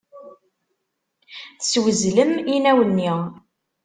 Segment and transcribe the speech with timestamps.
[1.59, 3.11] Teswezlem inaw-nni.